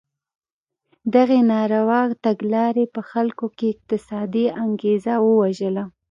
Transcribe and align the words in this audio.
دغې 1.15 1.39
ناروا 1.51 2.01
تګلارې 2.25 2.85
په 2.95 3.01
خلکو 3.11 3.45
کې 3.57 3.65
اقتصادي 3.73 4.45
انګېزه 4.63 5.13
ووژله. 5.21 5.83